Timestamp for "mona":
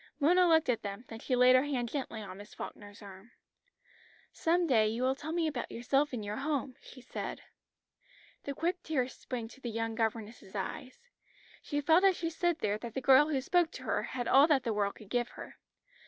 0.19-0.47